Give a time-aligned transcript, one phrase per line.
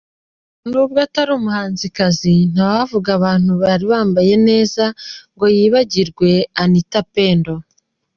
[0.69, 4.83] N’ubwo atari umuhanzikazi, ntawavuga abantu bari bambaye neza
[5.33, 6.29] ngo yibagirwe
[6.63, 7.55] Anita Pendo.